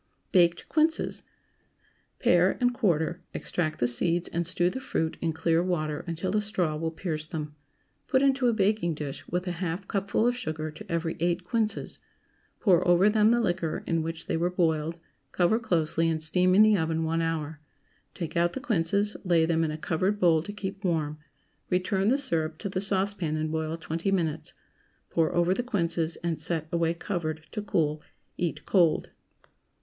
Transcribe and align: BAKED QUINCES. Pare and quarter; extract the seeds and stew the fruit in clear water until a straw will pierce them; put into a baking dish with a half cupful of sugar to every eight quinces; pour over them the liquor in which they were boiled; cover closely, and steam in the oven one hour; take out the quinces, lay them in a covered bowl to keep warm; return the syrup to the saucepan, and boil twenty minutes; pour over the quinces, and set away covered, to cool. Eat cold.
BAKED 0.31 0.67
QUINCES. 0.67 1.21
Pare 2.17 2.57
and 2.59 2.73
quarter; 2.73 3.21
extract 3.35 3.77
the 3.77 3.87
seeds 3.87 4.27
and 4.29 4.47
stew 4.47 4.67
the 4.71 4.79
fruit 4.79 5.15
in 5.21 5.31
clear 5.31 5.61
water 5.61 6.03
until 6.07 6.35
a 6.35 6.41
straw 6.41 6.75
will 6.75 6.89
pierce 6.89 7.27
them; 7.27 7.53
put 8.07 8.23
into 8.23 8.47
a 8.47 8.51
baking 8.53 8.95
dish 8.95 9.23
with 9.27 9.45
a 9.45 9.51
half 9.61 9.87
cupful 9.87 10.25
of 10.27 10.35
sugar 10.35 10.71
to 10.71 10.91
every 10.91 11.17
eight 11.19 11.43
quinces; 11.43 11.99
pour 12.59 12.85
over 12.87 13.09
them 13.09 13.29
the 13.29 13.39
liquor 13.43 13.83
in 13.85 14.01
which 14.01 14.25
they 14.25 14.35
were 14.35 14.49
boiled; 14.49 14.97
cover 15.31 15.59
closely, 15.59 16.09
and 16.09 16.23
steam 16.23 16.55
in 16.55 16.63
the 16.63 16.75
oven 16.75 17.03
one 17.03 17.21
hour; 17.21 17.59
take 18.15 18.35
out 18.35 18.53
the 18.53 18.59
quinces, 18.59 19.15
lay 19.23 19.45
them 19.45 19.63
in 19.63 19.69
a 19.69 19.77
covered 19.77 20.19
bowl 20.19 20.41
to 20.41 20.51
keep 20.51 20.83
warm; 20.83 21.19
return 21.69 22.07
the 22.07 22.17
syrup 22.17 22.57
to 22.57 22.69
the 22.69 22.81
saucepan, 22.81 23.37
and 23.37 23.51
boil 23.51 23.77
twenty 23.77 24.11
minutes; 24.11 24.55
pour 25.11 25.31
over 25.35 25.53
the 25.53 25.61
quinces, 25.61 26.15
and 26.23 26.39
set 26.39 26.67
away 26.71 26.91
covered, 26.91 27.45
to 27.51 27.61
cool. 27.61 28.01
Eat 28.39 28.65
cold. 28.65 29.11